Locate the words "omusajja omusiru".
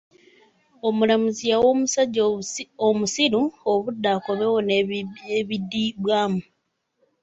1.73-3.41